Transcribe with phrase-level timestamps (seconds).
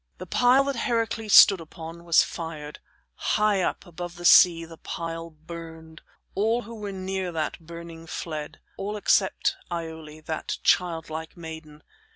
[0.17, 2.79] The pile that Heracles stood upon was fired.
[3.13, 6.01] High up, above the sea, the pile burned.
[6.33, 11.83] All who were near that burning fled all except Iole, that childlike maiden.